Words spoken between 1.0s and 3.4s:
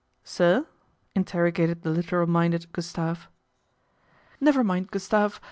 interrogated the literal minded Gus tave."